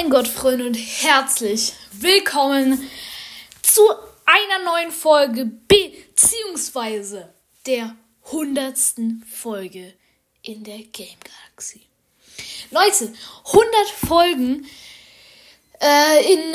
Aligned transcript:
mein 0.00 0.08
Gott, 0.08 0.28
Freunde, 0.28 0.64
und 0.64 0.76
herzlich 0.76 1.74
willkommen 1.92 2.90
zu 3.60 3.82
einer 4.24 4.64
neuen 4.64 4.90
Folge, 4.90 5.44
beziehungsweise 5.44 7.34
der 7.66 7.94
hundertsten 8.32 9.22
Folge 9.30 9.92
in 10.40 10.64
der 10.64 10.78
Game 10.78 11.18
Galaxy. 11.22 11.82
Leute, 12.70 13.12
100 13.44 13.68
Folgen 14.08 14.66
äh, 15.82 16.32
in 16.32 16.54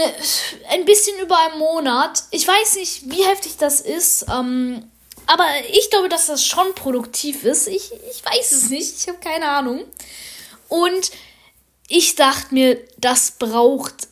ein 0.69 0.85
bisschen 0.85 1.19
über 1.19 1.37
einem 1.37 1.59
Monat. 1.59 2.23
Ich 2.31 2.47
weiß 2.47 2.77
nicht, 2.77 3.11
wie 3.11 3.25
heftig 3.25 3.57
das 3.57 3.79
ist, 3.79 4.25
ähm, 4.27 4.89
aber 5.27 5.45
ich 5.69 5.91
glaube, 5.91 6.09
dass 6.09 6.25
das 6.25 6.43
schon 6.43 6.73
produktiv 6.73 7.43
ist. 7.43 7.67
Ich, 7.67 7.91
ich 8.09 8.25
weiß 8.25 8.53
es 8.53 8.71
nicht, 8.71 8.95
ich 8.97 9.07
habe 9.07 9.19
keine 9.19 9.49
Ahnung. 9.49 9.85
Und 10.67 11.11
ich 11.87 12.15
dachte 12.15 12.53
mir, 12.53 12.79
das 12.97 13.31
braucht 13.31 14.07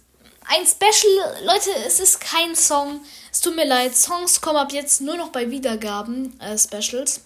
ein 0.46 0.66
Special. 0.66 1.45
Leute, 1.45 1.70
es 1.86 2.00
ist 2.00 2.20
kein 2.20 2.55
Song. 2.55 3.02
Es 3.31 3.40
tut 3.40 3.55
mir 3.55 3.66
leid. 3.66 3.95
Songs 3.95 4.41
kommen 4.41 4.58
ab 4.58 4.72
jetzt 4.72 5.02
nur 5.02 5.18
noch 5.18 5.30
bei 5.30 5.50
Wiedergaben, 5.50 6.40
äh, 6.40 6.58
Specials. 6.58 7.22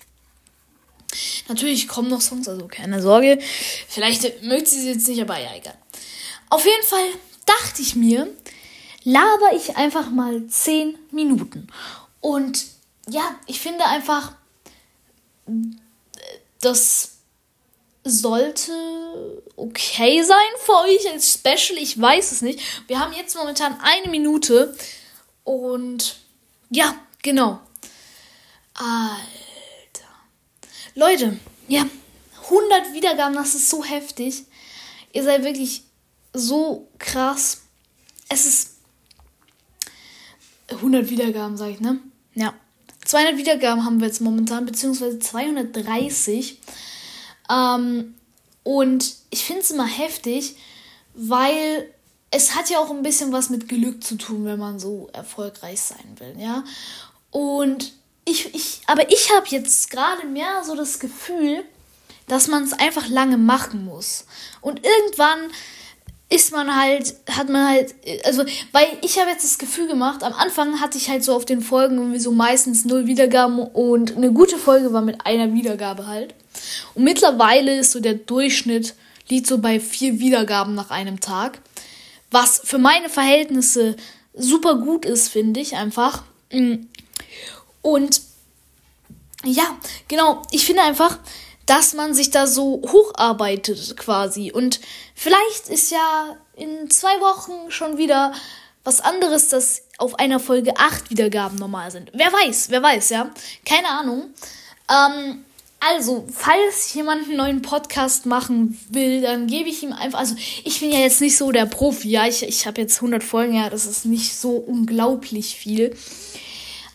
Natürlich 1.48 1.88
kommen 1.88 2.10
noch 2.10 2.22
Songs, 2.22 2.48
also 2.48 2.68
keine 2.68 3.02
Sorge. 3.02 3.40
Vielleicht 3.88 4.44
mögt 4.44 4.68
sie 4.68 4.82
sie 4.82 4.92
jetzt 4.92 5.08
nicht, 5.08 5.22
aber 5.22 5.40
ja, 5.40 5.56
egal. 5.56 5.78
Auf 6.50 6.66
jeden 6.66 6.84
Fall 6.84 7.08
dachte 7.46 7.82
ich 7.82 7.96
mir, 7.96 8.28
laber 9.04 9.54
ich 9.56 9.76
einfach 9.78 10.10
mal 10.10 10.48
10 10.48 10.98
Minuten. 11.12 11.68
Und 12.22 12.66
ja, 13.10 13.36
ich 13.46 13.60
finde 13.60 13.86
einfach, 13.86 14.34
das 16.62 17.12
sollte 18.04 18.72
okay 19.56 20.24
sein 20.24 20.38
für 20.60 20.74
euch 20.74 21.12
als 21.12 21.34
Special. 21.34 21.78
Ich 21.80 22.00
weiß 22.00 22.32
es 22.32 22.42
nicht. 22.42 22.60
Wir 22.88 23.00
haben 23.00 23.14
jetzt 23.14 23.36
momentan 23.36 23.80
eine 23.82 24.10
Minute. 24.10 24.76
Und 25.44 26.18
ja, 26.70 26.96
genau. 27.24 27.60
Alter. 28.74 29.18
Leute, 30.96 31.40
ja, 31.68 31.86
100 32.44 32.94
Wiedergaben, 32.94 33.36
das 33.36 33.56
ist 33.56 33.70
so 33.70 33.84
heftig. 33.84 34.44
Ihr 35.14 35.24
seid 35.24 35.44
wirklich 35.44 35.84
so 36.34 36.88
krass. 37.00 37.64
Es 38.30 38.46
ist 38.46 38.78
100 40.70 41.10
Wiedergaben, 41.10 41.58
sag 41.58 41.70
ich, 41.70 41.80
ne? 41.80 42.00
Ja. 42.34 42.54
200 43.06 43.38
Wiedergaben 43.38 43.86
haben 43.86 44.00
wir 44.00 44.08
jetzt 44.08 44.20
momentan, 44.20 44.66
beziehungsweise 44.66 45.18
230. 45.18 46.60
Ähm, 47.50 48.17
und 48.68 49.16
ich 49.30 49.46
finde 49.46 49.62
es 49.62 49.72
immer 49.72 49.88
heftig, 49.88 50.58
weil 51.14 51.90
es 52.32 52.54
hat 52.54 52.70
ja 52.70 52.80
auch 52.80 52.90
ein 52.92 53.02
bisschen 53.02 53.32
was 53.32 53.50
mit 53.50 53.70
Glück 53.70 54.04
zu 54.04 54.18
tun, 54.18 54.44
wenn 54.44 54.60
man 54.60 54.78
so 54.78 55.08
erfolgreich 55.14 55.82
sein 55.82 56.18
will, 56.20 56.36
ja. 56.38 56.66
Und 57.32 57.94
ich, 58.26 58.54
ich, 58.54 58.82
aber 58.86 59.10
ich 59.10 59.32
habe 59.34 59.48
jetzt 59.48 59.90
gerade 59.90 60.28
mehr 60.28 60.66
so 60.66 60.76
das 60.76 61.00
Gefühl, 61.00 61.64
dass 62.28 62.50
man 62.50 62.66
es 62.66 62.74
einfach 62.74 63.08
lange 63.08 63.38
machen 63.38 63.86
muss. 63.86 64.26
Und 64.60 64.82
irgendwann 64.84 65.50
ist 66.30 66.52
man 66.52 66.76
halt, 66.76 67.16
hat 67.30 67.48
man 67.48 67.68
halt, 67.68 67.96
also, 68.26 68.44
weil 68.74 68.86
ich 69.02 69.18
habe 69.18 69.30
jetzt 69.30 69.46
das 69.46 69.58
Gefühl 69.58 69.88
gemacht, 69.88 70.24
am 70.24 70.34
Anfang 70.34 70.82
hatte 70.82 70.98
ich 70.98 71.10
halt 71.10 71.24
so 71.24 71.34
auf 71.34 71.46
den 71.46 71.62
Folgen 71.62 71.98
irgendwie 71.98 72.20
so 72.20 72.32
meistens 72.32 72.84
null 72.84 73.08
Wiedergaben 73.08 73.60
und 73.60 74.18
eine 74.18 74.34
gute 74.34 74.58
Folge 74.58 74.92
war 74.92 75.02
mit 75.02 75.26
einer 75.26 75.54
Wiedergabe 75.54 76.08
halt. 76.08 76.36
Und 76.96 77.06
mittlerweile 77.06 77.80
ist 77.80 77.92
so 77.92 78.02
der 78.02 78.16
Durchschnitt, 78.16 78.96
liegt 79.30 79.48
so 79.48 79.60
bei 79.60 79.80
vier 79.80 80.20
Wiedergaben 80.20 80.76
nach 80.76 80.90
einem 80.90 81.22
Tag. 81.22 81.60
Was 82.30 82.60
für 82.64 82.78
meine 82.78 83.08
Verhältnisse 83.08 83.96
super 84.34 84.76
gut 84.76 85.06
ist, 85.06 85.30
finde 85.30 85.62
ich 85.62 85.76
einfach. 85.76 86.24
Mm. 86.52 86.88
Und 87.82 88.22
ja, 89.46 89.64
genau, 90.10 90.42
ich 90.52 90.66
finde 90.66 90.82
einfach, 90.82 91.20
dass 91.68 91.94
man 91.94 92.14
sich 92.14 92.32
da 92.32 92.48
so 92.48 92.82
hocharbeitet 92.92 93.96
quasi. 93.98 94.52
Und 94.52 94.80
vielleicht 95.14 95.70
ist 95.70 95.92
ja 95.92 96.38
in 96.56 96.90
zwei 96.90 97.20
Wochen 97.22 97.70
schon 97.70 97.98
wieder 97.98 98.34
was 98.84 99.02
anderes, 99.02 99.50
dass 99.50 99.84
auf 99.98 100.18
einer 100.18 100.40
Folge 100.40 100.78
acht 100.78 101.10
Wiedergaben 101.10 101.58
normal 101.58 101.92
sind. 101.92 102.10
Wer 102.14 102.32
weiß, 102.32 102.70
wer 102.70 102.82
weiß, 102.82 103.10
ja. 103.10 103.30
Keine 103.66 103.90
Ahnung. 103.90 104.34
Ähm, 104.90 105.44
also, 105.80 106.26
falls 106.34 106.94
jemand 106.94 107.26
einen 107.26 107.38
neuen 107.38 107.62
Podcast 107.62 108.26
machen 108.26 108.80
will, 108.90 109.22
dann 109.22 109.48
gebe 109.48 109.70
ich 109.70 109.84
ihm 109.84 109.92
einfach. 109.92 110.20
Also, 110.20 110.36
ich 110.64 110.80
bin 110.80 110.92
ja 110.92 111.00
jetzt 111.00 111.20
nicht 111.20 111.38
so 111.38 111.52
der 111.52 111.66
Profi, 111.66 112.10
ja. 112.10 112.26
Ich, 112.28 112.44
ich 112.44 112.66
habe 112.66 112.82
jetzt 112.82 112.96
100 112.98 113.24
Folgen, 113.24 113.56
ja. 113.56 113.70
Das 113.70 113.86
ist 113.86 114.06
nicht 114.06 114.36
so 114.36 114.52
unglaublich 114.52 115.56
viel. 115.56 115.96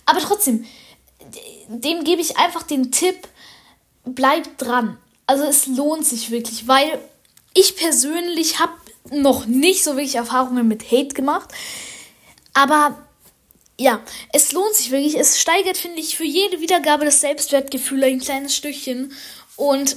Aber 0.07 0.21
trotzdem, 0.21 0.65
dem 1.69 2.05
gebe 2.05 2.23
ich 2.23 2.39
einfach 2.39 2.63
den 2.63 2.91
Tipp, 2.91 3.29
bleibt 4.05 4.61
dran. 4.61 4.99
Also 5.27 5.45
es 5.45 5.67
lohnt 5.67 6.07
sich 6.07 6.31
wirklich, 6.31 6.69
weil 6.69 6.99
ich 7.55 7.77
persönlich 7.77 8.59
habe 8.59 8.73
noch 9.11 9.47
nicht 9.47 9.85
so 9.85 9.93
wirklich 9.93 10.17
Erfahrungen 10.17 10.69
mit 10.69 10.91
Hate 10.91 11.15
gemacht. 11.15 11.51
Aber 12.55 12.99
ja, 13.79 14.01
es 14.33 14.53
lohnt 14.53 14.75
sich 14.75 14.91
wirklich. 14.91 15.19
Es 15.19 15.41
steigert, 15.41 15.77
finde 15.77 16.01
ich, 16.01 16.17
für 16.17 16.25
jede 16.25 16.61
Wiedergabe 16.61 17.05
das 17.05 17.21
Selbstwertgefühl 17.21 18.05
ein 18.05 18.21
kleines 18.21 18.55
Stückchen. 18.55 19.13
Und 19.57 19.97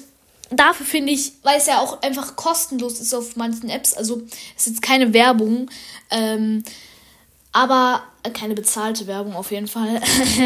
dafür 0.49 0.85
finde 0.85 1.11
ich, 1.11 1.33
weil 1.43 1.57
es 1.57 1.67
ja 1.67 1.79
auch 1.79 2.01
einfach 2.01 2.35
kostenlos 2.35 2.99
ist 2.99 3.13
auf 3.13 3.35
manchen 3.35 3.69
Apps, 3.69 3.93
also 3.93 4.21
es 4.57 4.67
ist 4.67 4.81
keine 4.81 5.13
Werbung, 5.13 5.69
ähm, 6.11 6.63
aber 7.55 8.03
keine 8.33 8.53
bezahlte 8.53 9.07
Werbung 9.07 9.33
auf 9.33 9.49
jeden 9.49 9.69
Fall. 9.69 10.01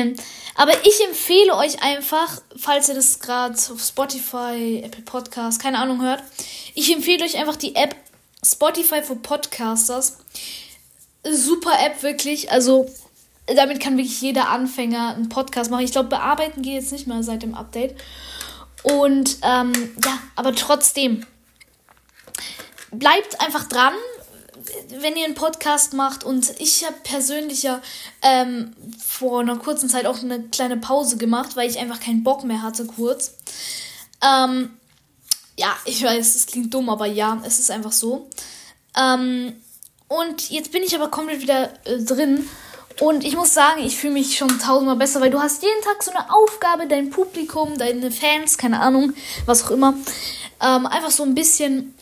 aber 0.56 0.74
ich 0.86 1.04
empfehle 1.08 1.56
euch 1.56 1.82
einfach, 1.82 2.40
falls 2.56 2.88
ihr 2.88 2.94
das 2.94 3.20
gerade 3.20 3.56
auf 3.56 3.82
Spotify, 3.82 4.84
Apple 4.86 5.02
Podcast, 5.02 5.60
keine 5.60 5.80
Ahnung 5.80 6.04
hört, 6.04 6.22
ich 6.76 6.94
empfehle 6.94 7.26
euch 7.26 7.36
einfach 7.36 7.56
die 7.56 7.76
App 7.76 7.96
Spotify 8.46 9.02
for 9.02 9.16
Podcasters. 9.16 10.20
Super 11.24 11.84
App 11.84 12.04
wirklich, 12.04 12.52
also 12.52 12.88
damit 13.48 13.80
kann 13.80 13.98
wirklich 13.98 14.22
jeder 14.22 14.50
Anfänger 14.50 15.16
einen 15.16 15.30
Podcast 15.30 15.72
machen. 15.72 15.84
Ich 15.84 15.92
glaube, 15.92 16.10
bearbeiten 16.10 16.62
geht 16.62 16.76
jetzt 16.76 16.92
nicht 16.92 17.08
mehr 17.08 17.24
seit 17.24 17.42
dem 17.42 17.56
Update. 17.56 17.96
Und 18.84 19.38
ähm, 19.42 19.74
ja, 20.06 20.20
aber 20.36 20.54
trotzdem, 20.54 21.26
bleibt 22.92 23.42
einfach 23.42 23.68
dran 23.68 23.94
wenn 25.00 25.16
ihr 25.16 25.26
einen 25.26 25.36
Podcast 25.36 25.94
macht 25.94 26.24
und 26.24 26.50
ich 26.60 26.86
habe 26.86 26.96
persönlich 27.04 27.64
ja 27.64 27.82
ähm, 28.22 28.74
vor 28.98 29.42
einer 29.42 29.58
kurzen 29.58 29.90
Zeit 29.90 30.06
auch 30.06 30.22
eine 30.22 30.44
kleine 30.44 30.78
Pause 30.78 31.18
gemacht, 31.18 31.56
weil 31.56 31.70
ich 31.70 31.80
einfach 31.80 32.00
keinen 32.00 32.24
Bock 32.24 32.44
mehr 32.44 32.62
hatte, 32.62 32.86
kurz. 32.86 33.34
Ähm, 34.24 34.72
ja, 35.58 35.76
ich 35.86 36.04
weiß, 36.04 36.36
es 36.36 36.46
klingt 36.46 36.74
dumm, 36.74 36.90
aber 36.90 37.06
ja, 37.06 37.42
es 37.46 37.60
ist 37.60 37.72
einfach 37.72 37.92
so. 37.92 38.30
Ähm, 38.98 39.54
und 40.08 40.50
jetzt 40.50 40.72
bin 40.72 40.84
ich 40.84 40.96
aber 40.96 41.10
komplett 41.10 41.42
wieder 41.42 41.74
äh, 41.86 42.04
drin. 42.04 42.48
Und 43.00 43.24
ich 43.24 43.36
muss 43.36 43.54
sagen, 43.54 43.82
ich 43.84 43.96
fühle 43.98 44.14
mich 44.14 44.38
schon 44.38 44.60
tausendmal 44.60 44.98
besser, 44.98 45.22
weil 45.22 45.30
du 45.30 45.40
hast 45.40 45.64
jeden 45.64 45.82
Tag 45.84 46.04
so 46.04 46.12
eine 46.12 46.34
Aufgabe, 46.34 46.88
dein 46.88 47.10
Publikum, 47.10 47.78
deine 47.78 48.12
Fans, 48.12 48.58
keine 48.58 48.82
Ahnung, 48.82 49.14
was 49.46 49.64
auch 49.64 49.72
immer, 49.72 49.94
ähm, 50.62 50.86
einfach 50.86 51.12
so 51.12 51.24
ein 51.24 51.36
bisschen 51.36 51.96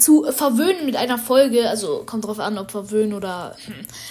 zu 0.00 0.30
verwöhnen 0.32 0.86
mit 0.86 0.96
einer 0.96 1.18
Folge, 1.18 1.68
also 1.68 2.04
kommt 2.06 2.24
drauf 2.24 2.38
an, 2.38 2.58
ob 2.58 2.70
verwöhnen 2.70 3.14
oder 3.14 3.56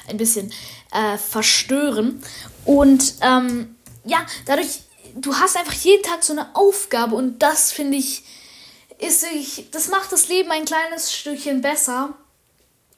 ein 0.08 0.18
bisschen 0.18 0.52
äh, 0.92 1.18
verstören. 1.18 2.22
Und 2.66 3.16
ähm, 3.22 3.76
ja, 4.04 4.26
dadurch, 4.46 4.82
du 5.16 5.36
hast 5.36 5.58
einfach 5.58 5.74
jeden 5.74 6.04
Tag 6.04 6.24
so 6.24 6.34
eine 6.34 6.56
Aufgabe 6.56 7.16
und 7.16 7.42
das 7.42 7.72
finde 7.72 7.98
ich, 7.98 8.24
ist 9.00 9.26
ich, 9.34 9.70
das 9.72 9.90
macht 9.90 10.12
das 10.12 10.28
Leben 10.30 10.52
ein 10.52 10.66
kleines 10.66 11.14
Stückchen 11.14 11.62
besser. 11.62 12.16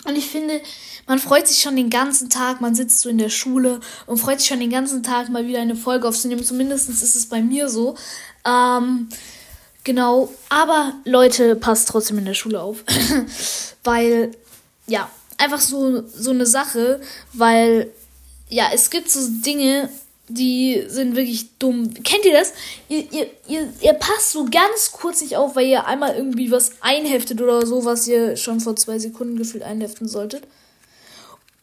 Und 0.05 0.15
ich 0.15 0.29
finde, 0.29 0.61
man 1.07 1.17
freut 1.17 1.47
sich 1.47 1.61
schon 1.61 1.75
den 1.75 1.89
ganzen 1.89 2.29
Tag, 2.29 2.61
man 2.61 2.75
sitzt 2.75 2.99
so 2.99 3.09
in 3.09 3.17
der 3.17 3.29
Schule 3.29 3.79
und 4.05 4.17
freut 4.17 4.39
sich 4.39 4.49
schon 4.49 4.59
den 4.59 4.69
ganzen 4.69 5.01
Tag 5.01 5.29
mal 5.29 5.47
wieder 5.47 5.59
eine 5.59 5.75
Folge 5.75 6.07
aufzunehmen. 6.07 6.43
Zumindest 6.43 6.89
ist 6.89 7.15
es 7.15 7.27
bei 7.27 7.41
mir 7.41 7.69
so. 7.69 7.95
Ähm, 8.45 9.09
Genau, 9.85 10.33
aber 10.49 10.93
Leute, 11.05 11.55
passt 11.55 11.87
trotzdem 11.87 12.17
in 12.17 12.25
der 12.25 12.33
Schule 12.33 12.59
auf. 12.59 12.83
weil, 13.83 14.31
ja, 14.87 15.09
einfach 15.37 15.61
so, 15.61 16.03
so 16.07 16.31
eine 16.31 16.47
Sache, 16.47 16.99
weil, 17.33 17.91
ja, 18.49 18.69
es 18.73 18.89
gibt 18.89 19.11
so 19.11 19.19
Dinge, 19.45 19.89
die 20.27 20.83
sind 20.87 21.15
wirklich 21.15 21.59
dumm. 21.59 21.93
Kennt 22.03 22.25
ihr 22.25 22.33
das? 22.33 22.53
Ihr, 22.89 23.11
ihr, 23.11 23.29
ihr, 23.47 23.71
ihr 23.79 23.93
passt 23.93 24.31
so 24.31 24.45
ganz 24.45 24.91
kurz 24.91 25.21
nicht 25.21 25.37
auf, 25.37 25.55
weil 25.55 25.67
ihr 25.67 25.85
einmal 25.85 26.15
irgendwie 26.15 26.49
was 26.49 26.71
einheftet 26.81 27.39
oder 27.39 27.63
so, 27.67 27.85
was 27.85 28.07
ihr 28.07 28.37
schon 28.37 28.61
vor 28.61 28.75
zwei 28.75 28.97
Sekunden 28.97 29.37
gefühlt 29.37 29.63
einheften 29.63 30.07
solltet. 30.07 30.47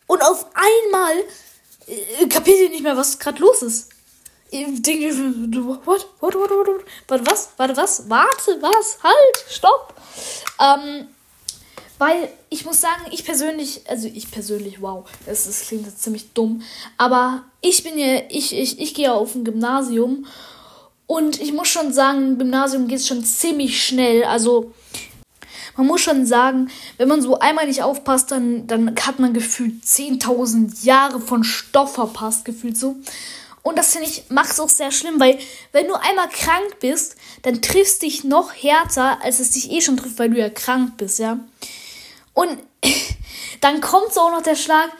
Und 0.07 0.23
auf 0.23 0.47
einmal 0.55 1.15
äh, 1.89 2.27
kapiert 2.29 2.61
ihr 2.61 2.71
nicht 2.71 2.85
mehr, 2.85 2.97
was 2.97 3.19
gerade 3.19 3.41
los 3.41 3.63
ist. 3.63 3.89
What? 4.53 6.07
What? 6.21 6.35
What? 6.35 6.35
What? 6.35 6.85
Warte, 7.09 7.27
was? 7.27 7.49
Warte, 7.57 7.77
was? 7.77 8.09
Warte, 8.09 8.63
was? 8.63 8.99
Halt! 9.03 9.45
Stopp! 9.49 9.95
Ähm, 10.61 11.09
Weil 12.03 12.29
ich 12.51 12.65
muss 12.65 12.81
sagen, 12.81 13.03
ich 13.13 13.25
persönlich, 13.25 13.83
also 13.89 14.09
ich 14.13 14.29
persönlich, 14.29 14.83
wow, 14.83 15.05
das, 15.25 15.47
das 15.47 15.69
klingt 15.69 15.87
jetzt 15.87 16.03
ziemlich 16.03 16.33
dumm, 16.33 16.63
aber 16.99 17.45
ich 17.61 17.85
bin 17.85 17.97
ja, 17.97 18.23
ich, 18.29 18.53
ich, 18.59 18.81
ich 18.81 18.93
gehe 18.95 19.13
auf 19.13 19.37
ein 19.37 19.45
Gymnasium 19.45 20.27
und 21.07 21.41
ich 21.41 21.53
muss 21.53 21.69
schon 21.69 21.93
sagen, 21.93 22.33
im 22.33 22.39
Gymnasium 22.39 22.89
geht 22.89 22.99
es 22.99 23.07
schon 23.07 23.25
ziemlich 23.25 23.87
schnell. 23.87 24.25
Also 24.25 24.73
man 25.77 25.87
muss 25.87 26.01
schon 26.01 26.27
sagen, 26.27 26.71
wenn 26.97 27.07
man 27.07 27.23
so 27.23 27.39
einmal 27.39 27.69
nicht 27.69 27.85
aufpasst, 27.85 28.33
dann, 28.33 28.67
dann 28.67 28.97
hat 28.97 29.21
man 29.21 29.33
gefühlt 29.33 29.85
10.000 29.85 30.85
Jahre 30.85 31.21
von 31.21 31.45
Stoff 31.45 31.95
verpasst, 31.95 32.45
gefühlt 32.45 32.77
so. 32.77 32.97
Und 33.63 33.79
das 33.79 33.93
finde 33.93 34.09
ich, 34.09 34.25
macht 34.29 34.51
es 34.51 34.61
auch 34.61 34.69
sehr 34.69 34.91
schlimm, 34.91 35.21
weil 35.21 35.39
wenn 35.71 35.87
du 35.87 35.95
einmal 35.95 36.29
krank 36.29 36.81
bist, 36.81 37.17
dann 37.43 37.63
triffst 37.63 38.03
dich 38.03 38.25
noch 38.25 38.53
härter, 38.53 39.23
als 39.23 39.39
es 39.39 39.51
dich 39.51 39.71
eh 39.71 39.81
schon 39.81 39.97
trifft, 39.97 40.19
weil 40.19 40.31
du 40.31 40.39
ja 40.39 40.51
krank 40.51 40.97
bist, 40.97 41.21
ja. 41.21 41.39
Und 42.35 42.59
dann 43.61 43.81
kommt 43.81 44.13
so 44.13 44.21
auch 44.21 44.33
noch 44.33 44.43
der 44.43 44.57
Schlag, 44.57 44.91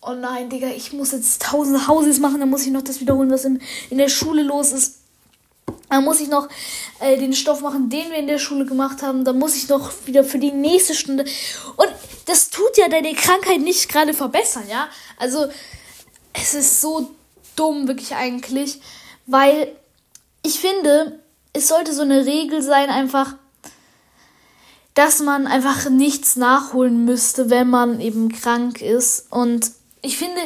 oh 0.00 0.12
nein, 0.12 0.48
Digga, 0.48 0.68
ich 0.68 0.92
muss 0.92 1.12
jetzt 1.12 1.42
tausende 1.42 1.88
Hauses 1.88 2.20
machen, 2.20 2.38
dann 2.38 2.50
muss 2.50 2.64
ich 2.64 2.72
noch 2.72 2.82
das 2.82 3.00
wiederholen, 3.00 3.30
was 3.30 3.44
in, 3.44 3.60
in 3.90 3.98
der 3.98 4.08
Schule 4.08 4.42
los 4.42 4.72
ist. 4.72 4.98
Dann 5.88 6.04
muss 6.04 6.20
ich 6.20 6.28
noch 6.28 6.48
äh, 7.00 7.16
den 7.16 7.32
Stoff 7.34 7.60
machen, 7.60 7.88
den 7.88 8.10
wir 8.10 8.16
in 8.16 8.26
der 8.26 8.38
Schule 8.38 8.64
gemacht 8.64 9.02
haben. 9.02 9.24
Dann 9.24 9.38
muss 9.38 9.54
ich 9.54 9.68
noch 9.68 9.92
wieder 10.06 10.24
für 10.24 10.38
die 10.38 10.50
nächste 10.50 10.94
Stunde. 10.94 11.24
Und 11.76 11.88
das 12.26 12.50
tut 12.50 12.76
ja 12.76 12.88
deine 12.88 13.14
Krankheit 13.14 13.60
nicht 13.60 13.88
gerade 13.88 14.12
verbessern, 14.12 14.64
ja? 14.68 14.88
Also, 15.18 15.46
es 16.32 16.54
ist 16.54 16.80
so 16.80 17.10
dumm, 17.56 17.88
wirklich 17.88 18.14
eigentlich. 18.14 18.80
Weil 19.26 19.68
ich 20.42 20.60
finde, 20.60 21.18
es 21.52 21.68
sollte 21.68 21.92
so 21.92 22.02
eine 22.02 22.26
Regel 22.26 22.62
sein, 22.62 22.90
einfach, 22.90 23.34
dass 24.94 25.20
man 25.20 25.46
einfach 25.46 25.88
nichts 25.88 26.36
nachholen 26.36 27.04
müsste, 27.04 27.50
wenn 27.50 27.70
man 27.70 28.00
eben 28.00 28.30
krank 28.30 28.80
ist. 28.80 29.26
Und 29.30 29.72
ich 30.02 30.18
finde, 30.18 30.40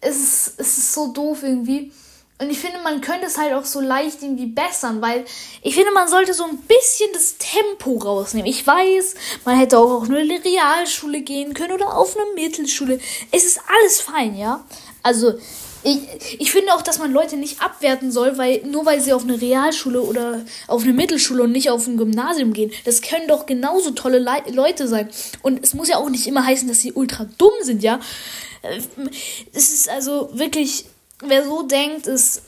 es 0.00 0.16
ist, 0.16 0.60
es 0.60 0.78
ist 0.78 0.92
so 0.94 1.12
doof 1.12 1.42
irgendwie. 1.42 1.92
Und 2.40 2.50
ich 2.50 2.58
finde, 2.58 2.78
man 2.82 3.00
könnte 3.00 3.26
es 3.26 3.38
halt 3.38 3.52
auch 3.54 3.64
so 3.64 3.80
leicht 3.80 4.22
irgendwie 4.22 4.46
bessern, 4.46 5.00
weil 5.00 5.24
ich 5.62 5.74
finde, 5.74 5.92
man 5.92 6.08
sollte 6.08 6.34
so 6.34 6.44
ein 6.44 6.58
bisschen 6.58 7.10
das 7.12 7.36
Tempo 7.38 7.96
rausnehmen. 7.96 8.50
Ich 8.50 8.66
weiß, 8.66 9.14
man 9.44 9.56
hätte 9.56 9.78
auch 9.78 10.02
auf 10.02 10.10
eine 10.10 10.18
Realschule 10.18 11.20
gehen 11.20 11.54
können 11.54 11.72
oder 11.72 11.96
auf 11.96 12.16
eine 12.16 12.26
Mittelschule. 12.34 12.98
Es 13.30 13.44
ist 13.44 13.60
alles 13.68 14.00
fein, 14.00 14.36
ja. 14.36 14.64
Also, 15.02 15.34
ich, 15.84 15.98
ich 16.40 16.50
finde 16.50 16.74
auch, 16.74 16.82
dass 16.82 16.98
man 16.98 17.12
Leute 17.12 17.36
nicht 17.36 17.60
abwerten 17.60 18.10
soll, 18.10 18.38
weil 18.38 18.62
nur 18.64 18.86
weil 18.86 19.00
sie 19.00 19.12
auf 19.12 19.22
eine 19.22 19.40
Realschule 19.40 20.00
oder 20.02 20.44
auf 20.66 20.82
eine 20.82 20.92
Mittelschule 20.92 21.42
und 21.42 21.52
nicht 21.52 21.70
auf 21.70 21.86
ein 21.86 21.96
Gymnasium 21.96 22.52
gehen, 22.52 22.72
das 22.84 23.02
können 23.02 23.28
doch 23.28 23.46
genauso 23.46 23.92
tolle 23.92 24.18
Le 24.18 24.52
Leute 24.52 24.88
sein. 24.88 25.08
Und 25.42 25.62
es 25.62 25.74
muss 25.74 25.88
ja 25.88 25.98
auch 25.98 26.10
nicht 26.10 26.26
immer 26.26 26.44
heißen, 26.44 26.66
dass 26.66 26.80
sie 26.80 26.92
ultra 26.92 27.26
dumm 27.38 27.52
sind, 27.62 27.82
ja. 27.82 28.00
Äh, 28.62 28.80
es 29.52 29.72
ist 29.72 29.88
also 29.88 30.30
wirklich 30.32 30.86
wer 31.28 31.44
so 31.44 31.62
denkt, 31.62 32.06
ist. 32.06 32.42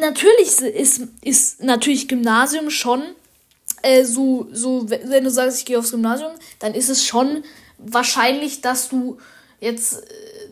Natürlich 0.00 0.58
ist, 0.60 1.02
ist 1.22 1.62
natürlich 1.62 2.08
Gymnasium 2.08 2.70
schon 2.70 3.02
äh, 3.82 4.04
so, 4.04 4.48
so, 4.52 4.88
wenn 4.90 5.24
du 5.24 5.30
sagst, 5.30 5.58
ich 5.58 5.64
gehe 5.64 5.78
aufs 5.78 5.92
Gymnasium, 5.92 6.32
dann 6.58 6.74
ist 6.74 6.90
es 6.90 7.06
schon 7.06 7.42
wahrscheinlich, 7.78 8.60
dass 8.60 8.90
du 8.90 9.18
jetzt 9.60 9.94
äh, 9.94 10.47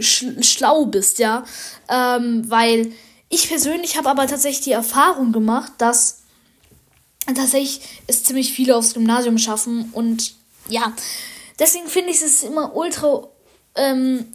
schlau 0.00 0.86
bist, 0.86 1.18
ja. 1.18 1.44
Ähm, 1.88 2.48
weil 2.50 2.92
ich 3.28 3.48
persönlich 3.48 3.96
habe 3.96 4.08
aber 4.08 4.26
tatsächlich 4.26 4.64
die 4.64 4.72
Erfahrung 4.72 5.32
gemacht, 5.32 5.72
dass 5.78 6.22
tatsächlich 7.26 7.80
es 8.06 8.22
ziemlich 8.22 8.52
viele 8.52 8.76
aufs 8.76 8.94
Gymnasium 8.94 9.38
schaffen 9.38 9.90
und 9.92 10.34
ja, 10.68 10.92
deswegen 11.58 11.88
finde 11.88 12.10
ich 12.10 12.22
es 12.22 12.42
immer 12.42 12.74
ultra 12.76 13.28
ähm, 13.74 14.32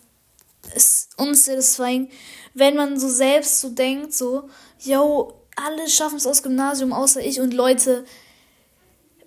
unsatisfying, 1.17 2.09
wenn 2.53 2.75
man 2.75 2.99
so 2.99 3.07
selbst 3.07 3.61
so 3.61 3.69
denkt, 3.69 4.13
so, 4.13 4.49
yo, 4.79 5.33
alle 5.55 5.89
schaffen 5.89 6.17
es 6.17 6.27
aus 6.27 6.43
Gymnasium, 6.43 6.93
außer 6.93 7.21
ich 7.21 7.39
und 7.39 7.53
Leute, 7.53 8.05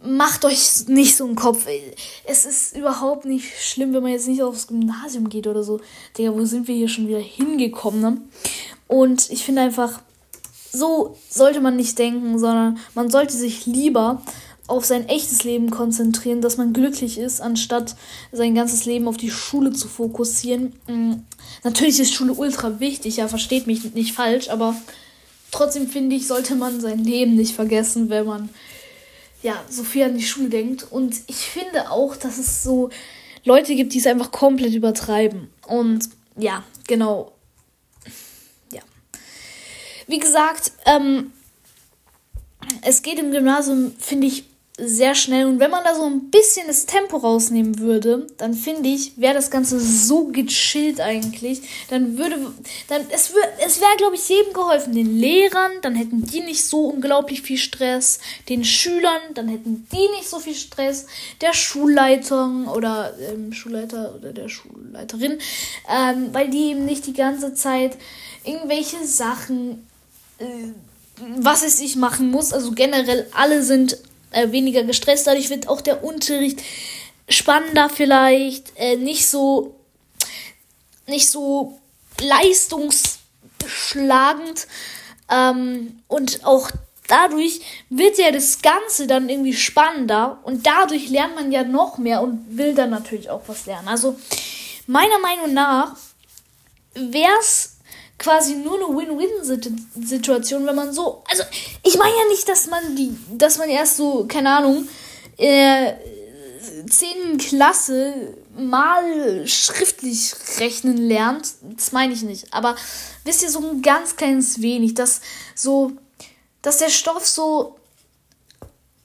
macht 0.04 0.44
euch 0.44 0.86
nicht 0.86 1.16
so 1.16 1.24
einen 1.24 1.34
Kopf. 1.34 1.66
Es 2.26 2.44
ist 2.44 2.76
überhaupt 2.76 3.24
nicht 3.24 3.46
schlimm, 3.60 3.94
wenn 3.94 4.02
man 4.02 4.12
jetzt 4.12 4.28
nicht 4.28 4.42
aufs 4.42 4.66
Gymnasium 4.66 5.28
geht 5.28 5.46
oder 5.46 5.62
so. 5.62 5.80
Digga, 6.16 6.34
wo 6.34 6.44
sind 6.44 6.68
wir 6.68 6.74
hier 6.74 6.88
schon 6.88 7.08
wieder 7.08 7.18
hingekommen, 7.18 8.00
ne? 8.00 8.20
Und 8.86 9.30
ich 9.30 9.44
finde 9.44 9.62
einfach, 9.62 10.00
so 10.72 11.16
sollte 11.30 11.60
man 11.60 11.76
nicht 11.76 11.98
denken, 11.98 12.38
sondern 12.38 12.78
man 12.94 13.10
sollte 13.10 13.34
sich 13.34 13.64
lieber 13.66 14.22
auf 14.66 14.84
sein 14.84 15.08
echtes 15.08 15.44
Leben 15.44 15.70
konzentrieren, 15.70 16.40
dass 16.40 16.56
man 16.56 16.72
glücklich 16.72 17.18
ist, 17.18 17.40
anstatt 17.40 17.96
sein 18.32 18.54
ganzes 18.54 18.84
Leben 18.86 19.08
auf 19.08 19.16
die 19.16 19.30
Schule 19.30 19.72
zu 19.72 19.88
fokussieren. 19.88 20.72
Mhm. 20.86 21.22
Natürlich 21.64 22.00
ist 22.00 22.14
Schule 22.14 22.32
ultra 22.32 22.80
wichtig, 22.80 23.16
ja, 23.16 23.28
versteht 23.28 23.66
mich 23.66 23.94
nicht 23.94 24.12
falsch, 24.14 24.48
aber 24.48 24.74
trotzdem 25.50 25.88
finde 25.88 26.16
ich, 26.16 26.26
sollte 26.26 26.54
man 26.54 26.80
sein 26.80 27.04
Leben 27.04 27.34
nicht 27.34 27.54
vergessen, 27.54 28.08
wenn 28.08 28.26
man 28.26 28.48
ja 29.44 29.62
so 29.68 29.84
viel 29.84 30.02
an 30.04 30.16
die 30.16 30.24
Schule 30.24 30.48
denkt. 30.48 30.90
Und 30.90 31.16
ich 31.28 31.36
finde 31.36 31.90
auch, 31.90 32.16
dass 32.16 32.38
es 32.38 32.64
so 32.64 32.90
Leute 33.44 33.76
gibt, 33.76 33.92
die 33.94 33.98
es 33.98 34.06
einfach 34.06 34.32
komplett 34.32 34.74
übertreiben. 34.74 35.50
Und 35.66 36.08
ja, 36.36 36.64
genau. 36.88 37.32
Ja. 38.72 38.80
Wie 40.08 40.18
gesagt, 40.18 40.72
ähm, 40.86 41.32
es 42.82 43.02
geht 43.02 43.18
im 43.18 43.30
Gymnasium, 43.30 43.94
finde 43.98 44.26
ich, 44.26 44.44
sehr 44.76 45.14
schnell. 45.14 45.46
Und 45.46 45.60
wenn 45.60 45.70
man 45.70 45.84
da 45.84 45.94
so 45.94 46.04
ein 46.04 46.30
bisschen 46.30 46.66
das 46.66 46.86
Tempo 46.86 47.18
rausnehmen 47.18 47.78
würde, 47.78 48.26
dann 48.38 48.54
finde 48.54 48.88
ich, 48.88 49.16
wäre 49.16 49.34
das 49.34 49.52
Ganze 49.52 49.78
so 49.78 50.26
gechillt 50.26 51.00
eigentlich. 51.00 51.62
Dann 51.90 52.18
würde, 52.18 52.36
dann, 52.88 53.02
es, 53.10 53.32
würde, 53.32 53.46
es 53.64 53.80
wäre, 53.80 53.96
glaube 53.98 54.16
ich, 54.16 54.28
jedem 54.28 54.52
geholfen. 54.52 54.92
Den 54.92 55.16
Lehrern, 55.16 55.70
dann 55.82 55.94
hätten 55.94 56.26
die 56.26 56.40
nicht 56.40 56.64
so 56.64 56.86
unglaublich 56.86 57.42
viel 57.42 57.56
Stress. 57.56 58.18
Den 58.48 58.64
Schülern, 58.64 59.20
dann 59.34 59.46
hätten 59.46 59.86
die 59.92 60.08
nicht 60.16 60.28
so 60.28 60.40
viel 60.40 60.56
Stress. 60.56 61.06
Der 61.40 61.52
Schulleitung 61.52 62.66
oder 62.66 63.14
ähm, 63.30 63.52
Schulleiter 63.52 64.16
oder 64.16 64.32
der 64.32 64.48
Schulleiterin, 64.48 65.38
ähm, 65.88 66.30
weil 66.32 66.50
die 66.50 66.70
eben 66.70 66.84
nicht 66.84 67.06
die 67.06 67.12
ganze 67.12 67.54
Zeit 67.54 67.96
irgendwelche 68.42 69.06
Sachen, 69.06 69.86
äh, 70.38 70.44
was 71.38 71.62
es 71.62 71.78
sich 71.78 71.94
machen 71.94 72.32
muss. 72.32 72.52
Also 72.52 72.72
generell 72.72 73.28
alle 73.32 73.62
sind 73.62 73.98
äh, 74.34 74.52
weniger 74.52 74.84
gestresst. 74.84 75.26
Dadurch 75.26 75.50
wird 75.50 75.68
auch 75.68 75.80
der 75.80 76.04
Unterricht 76.04 76.62
spannender 77.28 77.88
vielleicht, 77.88 78.72
äh, 78.76 78.96
nicht 78.96 79.26
so 79.26 79.74
nicht 81.06 81.28
so 81.28 81.78
leistungsschlagend 82.20 84.66
ähm, 85.30 86.00
und 86.08 86.44
auch 86.44 86.70
dadurch 87.08 87.60
wird 87.90 88.16
ja 88.18 88.30
das 88.30 88.62
Ganze 88.62 89.06
dann 89.06 89.28
irgendwie 89.28 89.52
spannender 89.52 90.38
und 90.44 90.66
dadurch 90.66 91.10
lernt 91.10 91.34
man 91.34 91.52
ja 91.52 91.62
noch 91.62 91.98
mehr 91.98 92.22
und 92.22 92.56
will 92.56 92.74
dann 92.74 92.88
natürlich 92.90 93.28
auch 93.30 93.42
was 93.46 93.66
lernen. 93.66 93.88
Also 93.88 94.18
meiner 94.86 95.18
Meinung 95.18 95.52
nach 95.52 95.96
wäre 96.94 97.38
es 97.40 97.73
quasi 98.24 98.54
nur 98.54 98.76
eine 98.76 98.96
Win-Win-Situation, 98.96 100.66
wenn 100.66 100.74
man 100.74 100.92
so. 100.94 101.22
Also, 101.30 101.42
ich 101.82 101.98
meine 101.98 102.14
ja 102.16 102.28
nicht, 102.30 102.48
dass 102.48 102.66
man 102.68 102.96
die, 102.96 103.14
dass 103.32 103.58
man 103.58 103.68
erst 103.68 103.98
so, 103.98 104.24
keine 104.26 104.50
Ahnung, 104.50 104.88
der 105.38 105.98
10. 106.88 107.36
Klasse 107.36 108.34
mal 108.56 109.46
schriftlich 109.46 110.32
rechnen 110.58 110.96
lernt. 110.96 111.48
Das 111.76 111.92
meine 111.92 112.14
ich 112.14 112.22
nicht. 112.22 112.52
Aber 112.54 112.76
wisst 113.24 113.42
ihr, 113.42 113.50
so 113.50 113.58
ein 113.58 113.82
ganz 113.82 114.16
kleines 114.16 114.62
wenig, 114.62 114.94
dass 114.94 115.20
so, 115.54 115.92
dass 116.62 116.78
der 116.78 116.88
Stoff 116.88 117.26
so 117.26 117.76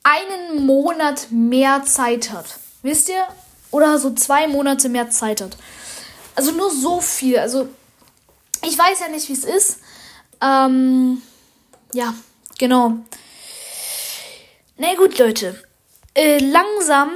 einen 0.04 0.66
Monat 0.66 1.28
mehr 1.30 1.84
Zeit 1.84 2.32
hat. 2.32 2.46
Wisst 2.84 3.10
ihr? 3.10 3.28
Oder 3.72 4.00
so 4.00 4.12
zwei 4.12 4.48
Monate 4.48 4.88
mehr 4.88 5.10
Zeit 5.10 5.42
hat. 5.42 5.58
Also 6.36 6.52
nur 6.52 6.72
so 6.72 7.02
viel. 7.02 7.38
Also 7.38 7.68
ich 8.63 8.78
weiß 8.78 9.00
ja 9.01 9.08
nicht, 9.10 9.28
wie 9.30 9.34
es 9.34 9.44
ist. 9.44 9.80
Ähm, 10.42 11.22
ja, 11.94 12.13
genau. 12.58 12.98
Na 14.78 14.96
gut, 14.96 15.18
Leute. 15.18 15.62
Äh, 16.13 16.39
langsam 16.39 17.12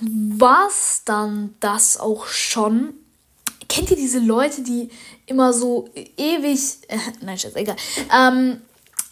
war's 0.00 1.02
dann 1.04 1.54
das 1.60 1.98
auch 1.98 2.26
schon. 2.26 2.94
Kennt 3.68 3.90
ihr 3.90 3.96
diese 3.96 4.18
Leute, 4.18 4.62
die 4.62 4.90
immer 5.26 5.52
so 5.52 5.88
ewig. 5.94 6.78
Äh, 6.88 6.98
nein, 7.20 7.38
Schatz, 7.38 7.54
egal. 7.54 7.76
Ähm, 8.14 8.60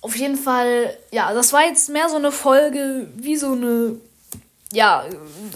auf 0.00 0.16
jeden 0.16 0.36
Fall, 0.36 0.96
ja, 1.10 1.32
das 1.32 1.52
war 1.52 1.64
jetzt 1.64 1.88
mehr 1.88 2.08
so 2.08 2.16
eine 2.16 2.32
Folge, 2.32 3.08
wie 3.16 3.36
so 3.36 3.52
eine, 3.52 3.96
ja, 4.72 5.04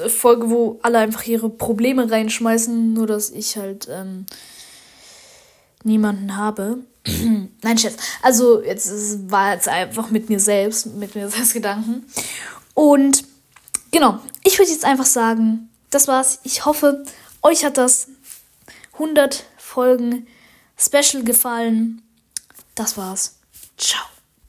Folge, 0.09 0.51
wo 0.51 0.81
alle 0.83 0.99
einfach 0.99 1.25
ihre 1.27 1.49
Probleme 1.49 2.11
reinschmeißen, 2.11 2.93
nur 2.93 3.07
dass 3.07 3.31
ich 3.31 3.57
halt, 3.57 3.89
ähm, 3.91 4.27
niemanden 5.85 6.37
habe. 6.37 6.79
Nein, 7.63 7.79
Chef. 7.79 7.97
Also, 8.23 8.63
jetzt 8.63 9.31
war 9.31 9.55
jetzt 9.55 9.69
einfach 9.69 10.11
mit 10.11 10.29
mir 10.29 10.41
selbst, 10.41 10.87
mit 10.87 11.15
mir 11.15 11.29
selbst 11.31 11.55
Gedanken. 11.55 12.07
Und 12.75 13.25
genau, 13.91 14.19
ich 14.45 14.59
würde 14.59 14.71
jetzt 14.71 14.85
einfach 14.85 15.07
sagen, 15.07 15.69
das 15.91 16.09
war's. 16.09 16.41
Ich 16.45 16.65
hoffe, 16.65 17.05
euch 17.43 17.65
hat 17.65 17.77
das 17.77 18.09
100 18.95 19.45
Folgen 19.57 20.27
Special 20.77 21.23
gefallen. 21.23 22.03
Das 22.75 22.97
war's. 22.97 23.37
Ciao. 23.77 24.03